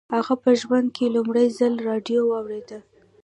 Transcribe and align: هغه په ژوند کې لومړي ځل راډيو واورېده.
هغه 0.15 0.33
په 0.43 0.51
ژوند 0.61 0.87
کې 0.95 1.13
لومړي 1.15 1.45
ځل 1.57 1.73
راډيو 1.87 2.21
واورېده. 2.27 2.79